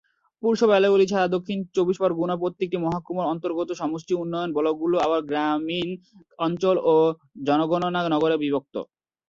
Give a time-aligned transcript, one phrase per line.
[0.43, 5.89] পুরসভা এলাকাগুলি ছাড়া দক্ষিণ চব্বিশ পরগনার প্রত্যেকটি মহকুমার অন্তর্গত সমষ্টি উন্নয়ন ব্লকগুলি আবার গ্রামীণ
[6.39, 6.95] অঞ্চল ও
[7.47, 8.75] জনগণনা নগরে বিভক্ত।